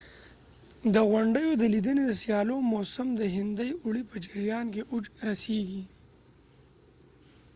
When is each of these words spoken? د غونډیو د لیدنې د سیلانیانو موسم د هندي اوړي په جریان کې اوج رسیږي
د 0.93 0.95
غونډیو 1.09 1.49
د 1.57 1.63
لیدنې 1.73 2.03
د 2.07 2.11
سیلانیانو 2.21 2.55
موسم 2.73 3.07
د 3.15 3.21
هندي 3.35 3.69
اوړي 3.83 4.03
په 4.09 4.15
جریان 4.25 4.65
کې 4.73 4.81
اوج 4.91 5.05
رسیږي 5.27 5.83